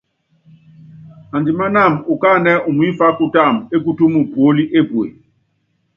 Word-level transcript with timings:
Andimánáma 1.35 2.03
ukánɛ 2.13 2.51
umimfá 2.69 3.07
kutáma 3.17 3.59
ékutúmu 3.75 4.19
puóli 4.31 4.63
epue. 4.79 5.05